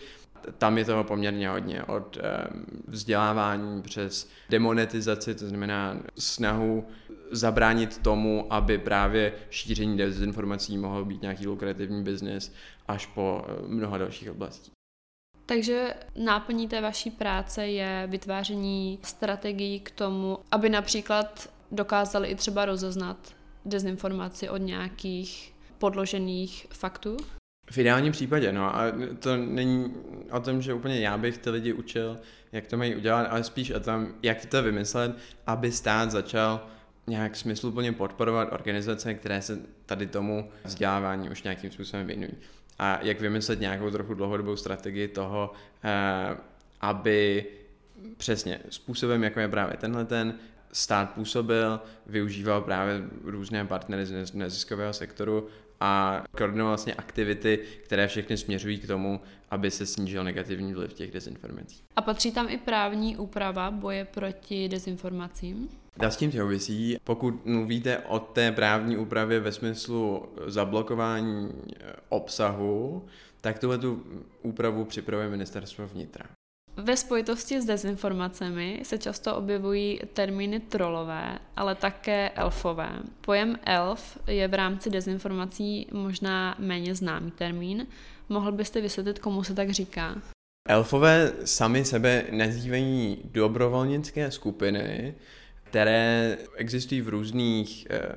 Tam 0.59 0.78
je 0.78 0.85
toho 0.85 1.04
poměrně 1.04 1.49
hodně, 1.49 1.83
od 1.83 2.16
eh, 2.16 2.47
vzdělávání 2.87 3.83
přes 3.83 4.28
demonetizaci, 4.50 5.35
to 5.35 5.47
znamená 5.47 5.97
snahu 6.18 6.87
zabránit 7.30 7.99
tomu, 7.99 8.52
aby 8.52 8.78
právě 8.78 9.33
šíření 9.50 9.97
dezinformací 9.97 10.78
mohlo 10.78 11.04
být 11.04 11.23
nějaký 11.23 11.47
lukrativní 11.47 12.02
biznis 12.02 12.54
až 12.88 13.07
po 13.07 13.45
eh, 13.49 13.68
mnoha 13.68 13.99
dalších 13.99 14.30
oblastí. 14.30 14.71
Takže 15.47 15.95
náplní 16.16 16.68
té 16.68 16.80
vaší 16.80 17.11
práce 17.11 17.66
je 17.66 18.07
vytváření 18.07 18.99
strategií 19.02 19.80
k 19.80 19.90
tomu, 19.90 20.38
aby 20.50 20.68
například 20.68 21.50
dokázali 21.73 22.28
i 22.28 22.35
třeba 22.35 22.64
rozeznat 22.64 23.16
dezinformaci 23.64 24.49
od 24.49 24.57
nějakých 24.57 25.54
podložených 25.78 26.66
faktů? 26.71 27.16
V 27.70 27.78
ideálním 27.78 28.12
případě, 28.12 28.52
no 28.52 28.76
a 28.76 28.82
to 29.18 29.37
není 29.37 29.94
o 30.30 30.40
tom, 30.40 30.62
že 30.62 30.75
úplně 30.75 31.00
já 31.00 31.18
bych 31.18 31.38
ty 31.38 31.50
lidi 31.50 31.72
učil, 31.72 32.18
jak 32.52 32.66
to 32.66 32.76
mají 32.76 32.96
udělat, 32.96 33.26
ale 33.30 33.44
spíš 33.44 33.70
o 33.70 33.80
tom, 33.80 34.08
jak 34.22 34.46
to 34.46 34.62
vymyslet, 34.62 35.16
aby 35.46 35.72
stát 35.72 36.10
začal 36.10 36.66
nějak 37.06 37.37
smysluplně 37.37 37.92
podporovat 37.92 38.52
organizace, 38.52 39.14
které 39.14 39.42
se 39.42 39.58
tady 39.87 40.06
tomu 40.06 40.50
vzdělávání 40.64 41.30
už 41.30 41.42
nějakým 41.42 41.70
způsobem 41.70 42.06
věnují. 42.06 42.32
A 42.78 42.98
jak 43.02 43.20
vymyslet 43.20 43.60
nějakou 43.60 43.90
trochu 43.90 44.14
dlouhodobou 44.14 44.56
strategii 44.56 45.08
toho, 45.08 45.52
eh, 45.84 46.37
aby 46.80 47.46
přesně 48.16 48.60
způsobem, 48.70 49.25
jako 49.25 49.40
je 49.40 49.48
právě 49.48 49.76
tenhle 49.76 50.04
ten, 50.04 50.34
stát 50.72 51.10
působil, 51.10 51.80
využíval 52.06 52.60
právě 52.60 53.02
různé 53.25 53.64
partnery 53.64 54.06
z 54.06 54.34
neziskového 54.34 54.92
sektoru 54.92 55.48
a 55.80 56.23
koordinoval 56.37 56.70
vlastně 56.70 56.94
aktivity, 56.94 57.58
které 57.85 58.08
všechny 58.08 58.37
směřují 58.37 58.78
k 58.78 58.87
tomu, 58.87 59.20
aby 59.50 59.70
se 59.70 59.87
snížil 59.87 60.25
negativní 60.25 60.75
vliv 60.75 60.92
těch 60.92 61.11
dezinformací. 61.11 61.82
A 61.97 62.02
patří 62.02 62.32
tam 62.32 62.49
i 62.49 62.58
právní 62.58 63.16
úprava 63.16 63.70
boje 63.70 64.04
proti 64.04 64.68
dezinformacím? 64.68 65.68
Dá 65.97 66.11
s 66.11 66.16
tím 66.16 66.32
souvisí, 66.32 66.97
pokud 67.04 67.47
mluvíte 67.47 67.99
o 67.99 68.18
té 68.18 68.52
právní 68.52 68.97
úpravě 68.97 69.40
ve 69.40 69.52
smyslu 69.52 70.28
zablokování 70.47 71.49
eh, 71.80 71.92
obsahu, 72.08 73.06
tak 73.40 73.58
tuhle 73.58 73.78
tu 73.78 74.04
úpravu 74.42 74.85
připravuje 74.85 75.28
ministerstvo 75.28 75.87
vnitra. 75.87 76.25
Ve 76.82 76.97
spojitosti 76.97 77.62
s 77.62 77.64
dezinformacemi 77.64 78.80
se 78.82 78.99
často 78.99 79.37
objevují 79.37 80.00
termíny 80.12 80.61
trolové, 80.61 81.38
ale 81.56 81.75
také 81.75 82.30
elfové. 82.30 82.90
Pojem 83.20 83.58
elf 83.64 84.18
je 84.26 84.49
v 84.49 84.54
rámci 84.54 84.90
dezinformací 84.90 85.87
možná 85.92 86.56
méně 86.58 86.94
známý 86.94 87.30
termín. 87.30 87.87
Mohl 88.28 88.52
byste 88.52 88.80
vysvětlit, 88.80 89.18
komu 89.18 89.44
se 89.44 89.54
tak 89.54 89.70
říká? 89.70 90.23
Elfové 90.68 91.32
sami 91.44 91.85
sebe 91.85 92.25
nazývají 92.30 93.18
dobrovolnické 93.25 94.30
skupiny, 94.30 95.14
které 95.64 96.38
existují 96.54 97.00
v 97.00 97.08
různých 97.08 97.87
eh, 97.90 98.08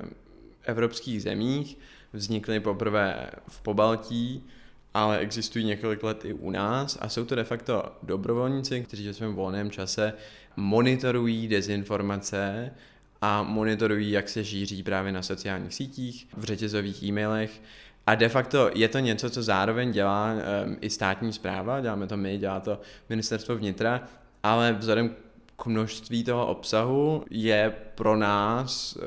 evropských 0.62 1.22
zemích. 1.22 1.78
Vznikly 2.12 2.60
poprvé 2.60 3.30
v 3.48 3.60
Pobaltí, 3.60 4.46
ale 4.94 5.18
existují 5.18 5.64
několik 5.64 6.02
let 6.02 6.24
i 6.24 6.32
u 6.32 6.50
nás 6.50 6.98
a 7.00 7.08
jsou 7.08 7.24
to 7.24 7.34
de 7.34 7.44
facto 7.44 7.84
dobrovolníci, 8.02 8.80
kteří 8.80 9.06
ve 9.06 9.14
svém 9.14 9.34
volném 9.34 9.70
čase 9.70 10.12
monitorují 10.56 11.48
dezinformace 11.48 12.72
a 13.20 13.42
monitorují, 13.42 14.10
jak 14.10 14.28
se 14.28 14.44
šíří 14.44 14.82
právě 14.82 15.12
na 15.12 15.22
sociálních 15.22 15.74
sítích, 15.74 16.28
v 16.36 16.44
řetězových 16.44 17.02
e-mailech. 17.02 17.62
A 18.06 18.14
de 18.14 18.28
facto 18.28 18.70
je 18.74 18.88
to 18.88 18.98
něco, 18.98 19.30
co 19.30 19.42
zároveň 19.42 19.92
dělá 19.92 20.32
um, 20.32 20.76
i 20.80 20.90
státní 20.90 21.32
zpráva, 21.32 21.80
děláme 21.80 22.06
to 22.06 22.16
my, 22.16 22.38
dělá 22.38 22.60
to 22.60 22.80
ministerstvo 23.08 23.56
vnitra, 23.56 24.08
ale 24.42 24.72
vzhledem 24.72 25.14
k 25.62 25.66
množství 25.66 26.24
toho 26.24 26.46
obsahu 26.46 27.24
je 27.30 27.74
pro 27.94 28.16
nás 28.16 28.96
uh, 28.96 29.02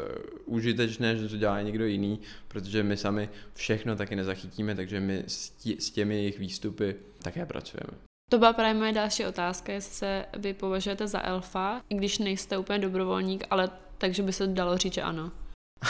užitečné, 0.45 1.17
že 1.17 1.29
to 1.29 1.37
dělá 1.37 1.61
někdo 1.61 1.85
jiný, 1.85 2.19
protože 2.47 2.83
my 2.83 2.97
sami 2.97 3.29
všechno 3.53 3.95
taky 3.95 4.15
nezachytíme, 4.15 4.75
takže 4.75 4.99
my 4.99 5.23
s, 5.27 5.49
tí, 5.49 5.75
s 5.79 5.91
těmi 5.91 6.15
jejich 6.15 6.39
výstupy 6.39 6.95
také 7.21 7.45
pracujeme. 7.45 7.97
To 8.31 8.37
byla 8.37 8.53
právě 8.53 8.73
moje 8.73 8.93
další 8.93 9.25
otázka, 9.25 9.73
jestli 9.73 9.95
se 9.95 10.25
vy 10.37 10.53
považujete 10.53 11.07
za 11.07 11.25
elfa, 11.25 11.81
i 11.89 11.95
když 11.95 12.17
nejste 12.17 12.57
úplně 12.57 12.79
dobrovolník, 12.79 13.43
ale 13.49 13.69
takže 13.97 14.23
by 14.23 14.33
se 14.33 14.47
dalo 14.47 14.77
říct, 14.77 14.93
že 14.93 15.01
ano. 15.01 15.31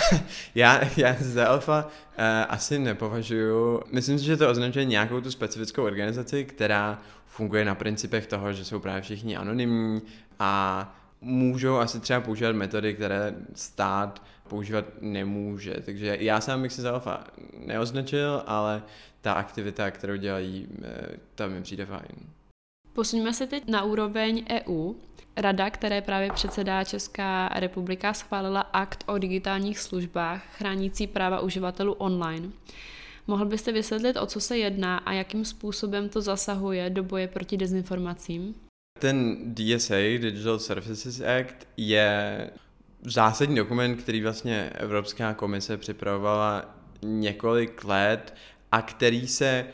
já, 0.56 0.82
já 0.98 1.16
za 1.20 1.48
Alfa 1.48 1.86
uh, 1.86 1.92
asi 2.50 2.80
nepovažuju. 2.80 3.82
Myslím 3.92 4.20
si, 4.20 4.26
že 4.26 4.38
to 4.38 4.50
označuje 4.50 4.86
nějakou 4.86 5.22
tu 5.22 5.32
specifickou 5.32 5.84
organizaci, 5.84 6.46
která 6.46 7.02
funguje 7.26 7.66
na 7.66 7.76
principech 7.76 8.28
toho, 8.28 8.54
že 8.54 8.66
jsou 8.66 8.80
právě 8.80 9.02
všichni 9.02 9.38
anonymní 9.38 10.02
a 10.40 10.96
můžou 11.22 11.76
asi 11.76 12.00
třeba 12.00 12.22
používat 12.22 12.56
metody, 12.56 12.94
které 12.94 13.36
stát 13.54 14.22
používat 14.50 14.86
nemůže. 15.02 15.74
Takže 15.86 16.18
já 16.20 16.42
sám 16.42 16.62
bych 16.62 16.74
se 16.74 16.82
za 16.82 16.92
Alfa 16.92 17.24
neoznačil, 17.66 18.44
ale 18.48 18.84
ta 19.22 19.34
aktivita, 19.34 19.92
kterou 19.92 20.16
dělají, 20.16 20.68
eh, 20.84 21.18
ta 21.36 21.48
mi 21.48 21.62
přijde 21.62 21.86
fajn. 21.86 22.36
Posuníme 22.94 23.34
se 23.34 23.48
teď 23.48 23.68
na 23.68 23.84
úroveň 23.84 24.46
EU. 24.50 24.94
Rada, 25.38 25.70
které 25.70 26.02
právě 26.02 26.32
předsedá 26.32 26.84
Česká 26.84 27.50
republika, 27.50 28.14
schválila 28.14 28.62
akt 28.62 29.04
o 29.08 29.18
digitálních 29.18 29.80
službách 29.80 30.44
chránící 30.58 31.08
práva 31.08 31.40
uživatelů 31.40 31.94
online. 31.94 32.50
Mohl 33.28 33.46
byste 33.46 33.72
vysvětlit, 33.72 34.18
o 34.18 34.26
co 34.26 34.40
se 34.40 34.58
jedná 34.58 34.98
a 34.98 35.14
jakým 35.14 35.46
způsobem 35.46 36.10
to 36.10 36.22
zasahuje 36.22 36.90
do 36.90 37.04
boje 37.04 37.28
proti 37.28 37.58
dezinformacím? 37.58 38.56
Ten 39.00 39.38
DSA, 39.56 39.96
Digital 40.20 40.60
Services 40.60 41.22
Act, 41.22 41.68
je 41.78 42.50
zásadní 43.04 43.56
dokument, 43.56 43.96
který 43.96 44.22
vlastně 44.22 44.70
Evropská 44.76 45.34
komise 45.34 45.78
připravovala 45.78 46.76
několik 47.02 47.84
let 47.84 48.36
a 48.72 48.82
který 48.82 49.28
se 49.28 49.66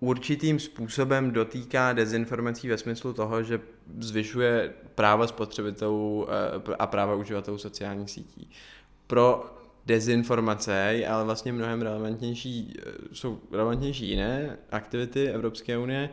určitým 0.00 0.58
způsobem 0.60 1.30
dotýká 1.30 1.92
dezinformací 1.92 2.68
ve 2.68 2.78
smyslu 2.78 3.12
toho, 3.12 3.42
že 3.42 3.60
zvyšuje 3.98 4.74
práva 4.94 5.26
spotřebitelů 5.26 6.26
eh, 6.30 6.74
a 6.78 6.86
práva 6.86 7.14
uživatelů 7.14 7.58
sociálních 7.58 8.10
sítí. 8.10 8.50
Pro 9.06 9.56
dezinformace, 9.86 11.06
ale 11.06 11.24
vlastně 11.24 11.52
mnohem 11.52 11.82
relevantnější, 11.82 12.74
eh, 12.78 12.92
jsou 13.12 13.40
relevantnější 13.52 14.08
jiné 14.08 14.58
aktivity 14.70 15.28
Evropské 15.28 15.78
unie, 15.78 16.10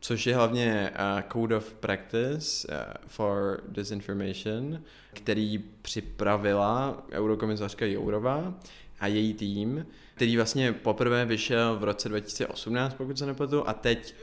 což 0.00 0.26
je 0.26 0.34
hlavně 0.34 0.90
uh, 0.90 1.30
Code 1.32 1.56
of 1.56 1.74
Practice 1.74 2.68
uh, 2.68 2.76
for 3.06 3.62
Disinformation, 3.68 4.82
který 5.12 5.58
připravila 5.82 7.02
eurokomisařka 7.10 7.86
Jourová 7.86 8.54
a 9.00 9.06
její 9.06 9.34
tým, 9.34 9.86
který 10.14 10.36
vlastně 10.36 10.72
poprvé 10.72 11.24
vyšel 11.24 11.76
v 11.76 11.84
roce 11.84 12.08
2018, 12.08 12.94
pokud 12.94 13.18
se 13.18 13.26
nepletu, 13.26 13.68
a 13.68 13.72
teď 13.72 14.14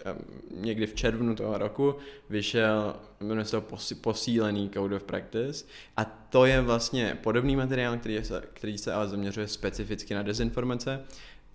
někdy 0.51 0.87
v 0.87 0.95
červnu 0.95 1.35
toho 1.35 1.57
roku 1.57 1.95
vyšel, 2.29 2.95
jmenuje 3.19 3.45
se 3.45 3.61
to 3.61 3.77
posílený 4.01 4.69
Code 4.69 4.95
of 4.95 5.03
Practice. 5.03 5.65
A 5.97 6.05
to 6.05 6.45
je 6.45 6.61
vlastně 6.61 7.17
podobný 7.23 7.55
materiál, 7.55 7.97
který 7.97 8.23
se, 8.23 8.43
který 8.53 8.77
se 8.77 8.93
ale 8.93 9.07
zaměřuje 9.07 9.47
specificky 9.47 10.13
na 10.13 10.21
dezinformace 10.21 11.03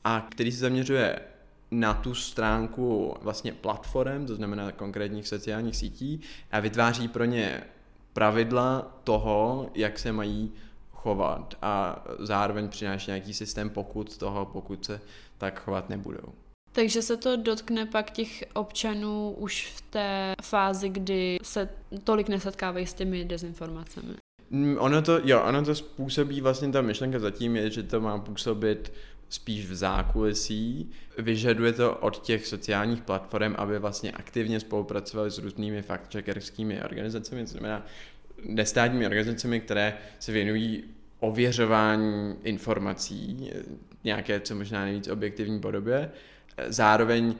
a 0.05 0.27
který 0.31 0.53
se 0.53 0.59
zaměřuje 0.59 1.19
na 1.71 1.95
tu 1.95 2.15
stránku 2.15 3.15
vlastně 3.23 3.53
platform, 3.53 4.27
to 4.27 4.35
znamená 4.35 4.73
konkrétních 4.73 5.29
sociálních 5.29 5.77
sítí 5.77 6.21
a 6.53 6.61
vytváří 6.61 7.09
pro 7.09 7.25
ně 7.25 7.63
pravidla 8.13 9.01
toho, 9.05 9.71
jak 9.75 9.99
se 9.99 10.13
mají 10.13 10.53
chovat 10.93 11.55
a 11.63 12.05
zároveň 12.19 12.69
přináší 12.69 13.11
nějaký 13.11 13.35
systém 13.35 13.71
pokud 13.71 14.19
toho, 14.19 14.47
pokud 14.47 14.85
se 14.85 15.01
tak 15.39 15.61
chovat 15.61 15.89
nebudou. 15.89 16.33
Takže 16.73 17.03
se 17.03 17.17
to 17.17 17.37
dotkne 17.37 17.87
pak 17.87 18.11
těch 18.11 18.45
občanů 18.55 19.35
už 19.39 19.73
v 19.77 19.81
té 19.81 20.35
fázi, 20.43 20.89
kdy 20.89 21.39
se 21.43 21.69
tolik 22.05 22.29
nesetkávají 22.29 22.87
s 22.87 22.95
těmi 22.95 23.25
dezinformacemi. 23.25 24.15
Mm, 24.51 24.77
ono 24.81 25.03
to, 25.03 25.21
jo, 25.25 25.43
ono 25.43 25.65
to 25.65 25.75
způsobí, 25.75 26.41
vlastně 26.41 26.69
ta 26.69 26.83
myšlenka 26.83 27.19
zatím 27.19 27.57
je, 27.57 27.71
že 27.71 27.83
to 27.83 28.01
má 28.01 28.19
působit 28.19 28.93
spíš 29.29 29.67
v 29.67 29.75
zákulisí. 29.75 30.91
Vyžaduje 31.19 31.73
to 31.73 31.95
od 31.95 32.23
těch 32.23 32.47
sociálních 32.47 33.03
platform, 33.03 33.55
aby 33.59 33.79
vlastně 33.79 34.13
aktivně 34.13 34.61
spolupracovali 34.61 35.31
s 35.31 35.39
různými 35.39 35.83
fact-checkerskými 35.83 36.85
organizacemi, 36.85 37.45
to 37.45 37.51
znamená 37.51 37.87
nestátními 38.45 39.07
organizacemi, 39.07 39.61
které 39.61 39.99
se 40.19 40.33
věnují 40.33 40.85
ověřování 41.21 42.37
informací, 42.43 43.51
nějaké 44.05 44.41
co 44.41 44.55
možná 44.55 44.85
nejvíc 44.85 45.09
objektivní 45.09 45.61
podobě. 45.61 46.11
Zároveň 46.69 47.35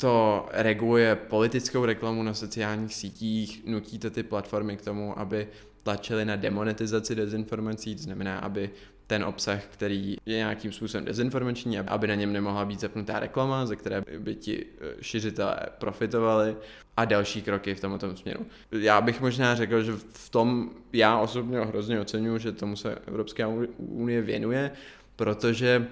to 0.00 0.48
reguluje 0.52 1.16
politickou 1.16 1.84
reklamu 1.84 2.22
na 2.22 2.34
sociálních 2.34 2.94
sítích, 2.94 3.62
nutí 3.66 3.98
to 3.98 4.10
ty 4.10 4.22
platformy 4.22 4.76
k 4.76 4.82
tomu, 4.82 5.18
aby 5.18 5.48
tlačili 5.82 6.24
na 6.24 6.36
demonetizaci 6.36 7.14
dezinformací, 7.14 7.96
to 7.96 8.02
znamená, 8.02 8.38
aby 8.38 8.70
ten 9.10 9.24
obsah, 9.24 9.64
který 9.64 10.16
je 10.26 10.36
nějakým 10.36 10.72
způsobem 10.72 11.04
dezinformační, 11.04 11.78
aby 11.78 12.06
na 12.06 12.14
něm 12.14 12.32
nemohla 12.32 12.64
být 12.64 12.80
zapnutá 12.80 13.20
reklama, 13.20 13.66
ze 13.66 13.76
které 13.76 14.02
by 14.18 14.34
ti 14.34 14.66
eh, 14.66 14.94
šiřitelé 15.00 15.56
profitovali 15.78 16.56
a 16.96 17.04
další 17.04 17.42
kroky 17.42 17.74
v 17.74 17.80
tomto 17.80 18.16
směru. 18.16 18.46
Já 18.72 19.00
bych 19.00 19.20
možná 19.20 19.54
řekl, 19.54 19.82
že 19.82 19.92
v 20.12 20.30
tom 20.30 20.70
já 20.92 21.18
osobně 21.18 21.60
hrozně 21.60 22.00
oceňuji, 22.00 22.38
že 22.38 22.52
tomu 22.52 22.76
se 22.76 22.98
Evropská 23.06 23.48
unie 23.78 24.22
věnuje, 24.22 24.70
protože 25.16 25.88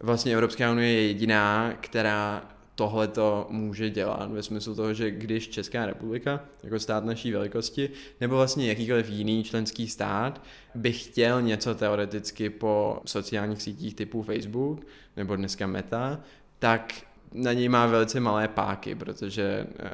vlastně 0.00 0.32
Evropská 0.32 0.72
unie 0.72 0.92
je 0.92 1.06
jediná, 1.06 1.74
která 1.80 2.42
tohle 2.74 3.08
to 3.08 3.46
může 3.50 3.90
dělat 3.90 4.30
ve 4.30 4.42
smyslu 4.42 4.74
toho, 4.74 4.94
že 4.94 5.10
když 5.10 5.48
Česká 5.48 5.86
republika 5.86 6.40
jako 6.62 6.78
stát 6.78 7.04
naší 7.04 7.32
velikosti 7.32 7.90
nebo 8.20 8.36
vlastně 8.36 8.68
jakýkoliv 8.68 9.08
jiný 9.08 9.44
členský 9.44 9.88
stát 9.88 10.42
by 10.74 10.92
chtěl 10.92 11.42
něco 11.42 11.74
teoreticky 11.74 12.50
po 12.50 13.00
sociálních 13.04 13.62
sítích 13.62 13.94
typu 13.94 14.22
Facebook 14.22 14.86
nebo 15.16 15.36
dneska 15.36 15.66
Meta, 15.66 16.20
tak 16.58 16.92
na 17.34 17.52
něj 17.52 17.68
má 17.68 17.86
velice 17.86 18.20
malé 18.20 18.48
páky, 18.48 18.94
protože 18.94 19.66
eh, 19.78 19.90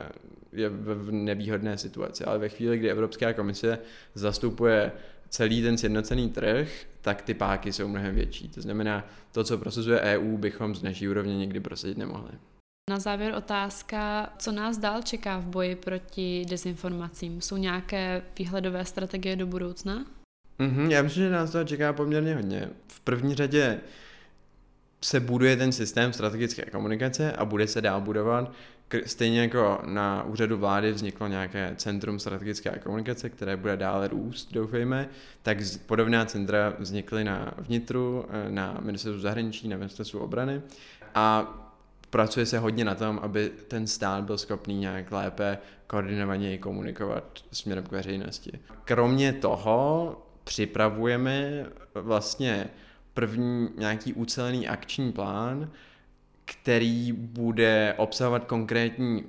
je 0.52 0.68
v 0.68 1.12
nevýhodné 1.12 1.78
situaci. 1.78 2.24
Ale 2.24 2.38
ve 2.38 2.48
chvíli, 2.48 2.78
kdy 2.78 2.90
Evropská 2.90 3.32
komise 3.32 3.78
zastupuje 4.14 4.92
celý 5.28 5.62
ten 5.62 5.78
sjednocený 5.78 6.30
trh, 6.30 6.68
tak 7.00 7.22
ty 7.22 7.34
páky 7.34 7.72
jsou 7.72 7.88
mnohem 7.88 8.14
větší. 8.14 8.48
To 8.48 8.60
znamená, 8.60 9.06
to, 9.32 9.44
co 9.44 9.58
prosazuje 9.58 10.00
EU, 10.00 10.36
bychom 10.36 10.74
z 10.74 10.82
naší 10.82 11.08
úrovně 11.08 11.36
nikdy 11.36 11.60
prosadit 11.60 11.98
nemohli. 11.98 12.30
Na 12.88 12.98
závěr 12.98 13.34
otázka, 13.34 14.32
co 14.38 14.52
nás 14.52 14.78
dál 14.78 15.02
čeká 15.02 15.38
v 15.38 15.44
boji 15.44 15.76
proti 15.76 16.44
dezinformacím? 16.48 17.40
Jsou 17.40 17.56
nějaké 17.56 18.22
výhledové 18.38 18.84
strategie 18.84 19.36
do 19.36 19.46
budoucna? 19.46 20.04
Mm-hmm, 20.60 20.90
já 20.90 21.02
myslím, 21.02 21.24
že 21.24 21.30
nás 21.30 21.50
to 21.50 21.64
čeká 21.64 21.92
poměrně 21.92 22.34
hodně. 22.34 22.68
V 22.88 23.00
první 23.00 23.34
řadě 23.34 23.80
se 25.00 25.20
buduje 25.20 25.56
ten 25.56 25.72
systém 25.72 26.12
strategické 26.12 26.62
komunikace 26.70 27.32
a 27.32 27.44
bude 27.44 27.66
se 27.66 27.80
dál 27.80 28.00
budovat. 28.00 28.52
Stejně 29.06 29.40
jako 29.40 29.82
na 29.86 30.22
úřadu 30.22 30.56
vlády 30.56 30.92
vzniklo 30.92 31.28
nějaké 31.28 31.74
centrum 31.76 32.18
strategické 32.18 32.78
komunikace, 32.78 33.30
které 33.30 33.56
bude 33.56 33.76
dále 33.76 34.08
růst, 34.08 34.52
doufejme, 34.52 35.08
tak 35.42 35.58
podobná 35.86 36.24
centra 36.24 36.74
vznikly 36.78 37.24
na 37.24 37.54
vnitru, 37.58 38.24
eh, 38.28 38.50
na 38.50 38.78
ministerstvu 38.80 39.20
zahraničí, 39.20 39.68
na 39.68 39.76
ministerstvu 39.76 40.20
obrany 40.20 40.62
a 41.14 41.54
pracuje 42.10 42.46
se 42.46 42.58
hodně 42.58 42.84
na 42.84 42.94
tom, 42.94 43.20
aby 43.22 43.50
ten 43.68 43.86
stát 43.86 44.24
byl 44.24 44.38
schopný 44.38 44.78
nějak 44.78 45.12
lépe 45.12 45.58
koordinovaně 45.86 46.58
komunikovat 46.58 47.24
směrem 47.52 47.84
k 47.84 47.92
veřejnosti. 47.92 48.52
Kromě 48.84 49.32
toho 49.32 50.26
připravujeme 50.44 51.66
vlastně 51.94 52.70
první 53.14 53.68
nějaký 53.76 54.12
ucelený 54.12 54.68
akční 54.68 55.12
plán, 55.12 55.70
který 56.44 57.12
bude 57.12 57.94
obsahovat 57.96 58.44
konkrétní 58.44 59.24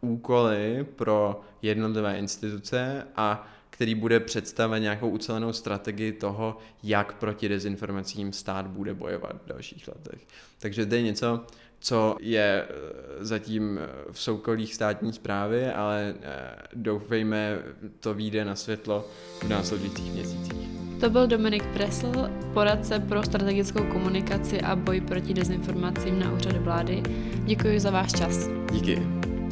úkoly 0.00 0.86
pro 0.96 1.40
jednotlivé 1.62 2.18
instituce 2.18 3.06
a 3.16 3.48
který 3.70 3.94
bude 3.94 4.20
představit 4.20 4.80
nějakou 4.80 5.10
ucelenou 5.10 5.52
strategii 5.52 6.12
toho, 6.12 6.58
jak 6.82 7.14
proti 7.14 7.48
dezinformacím 7.48 8.32
stát 8.32 8.66
bude 8.66 8.94
bojovat 8.94 9.42
v 9.44 9.46
dalších 9.46 9.88
letech. 9.88 10.26
Takže 10.58 10.86
to 10.86 10.94
je 10.94 11.02
něco, 11.02 11.46
co 11.80 12.16
je 12.20 12.64
eh, 12.68 12.74
zatím 13.24 13.78
eh, 13.78 13.88
v 14.12 14.20
soukolích 14.20 14.74
státní 14.74 15.12
zprávy, 15.12 15.66
ale 15.66 16.14
eh, 16.22 16.56
doufejme, 16.74 17.58
to 18.00 18.14
vyjde 18.14 18.44
na 18.44 18.54
světlo 18.54 19.06
v 19.42 19.48
následujících 19.48 20.12
měsících. 20.12 20.68
To 21.00 21.10
byl 21.10 21.26
Dominik 21.26 21.66
Presl, 21.66 22.12
poradce 22.54 22.98
pro 22.98 23.22
strategickou 23.22 23.84
komunikaci 23.84 24.60
a 24.60 24.76
boj 24.76 25.00
proti 25.00 25.34
dezinformacím 25.34 26.20
na 26.20 26.32
úřadu 26.32 26.58
vlády. 26.60 27.02
Děkuji 27.44 27.80
za 27.80 27.90
váš 27.90 28.12
čas. 28.12 28.48
Díky. 28.72 29.02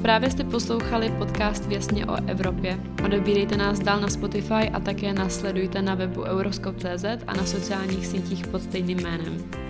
Právě 0.03 0.31
jste 0.31 0.45
poslouchali 0.45 1.11
podcast 1.19 1.67
Věsně 1.67 2.07
o 2.07 2.17
Evropě. 2.27 2.81
Odebírejte 3.05 3.57
nás 3.57 3.79
dál 3.79 4.01
na 4.01 4.09
Spotify 4.09 4.71
a 4.73 4.81
také 4.81 5.13
nás 5.13 5.35
sledujte 5.35 5.83
na 5.83 5.95
webu 5.95 6.23
euroskop.cz 6.23 7.05
a 7.27 7.35
na 7.35 7.47
sociálních 7.47 8.07
sítích 8.07 8.47
pod 8.47 8.63
stejným 8.63 9.01
jménem. 9.01 9.66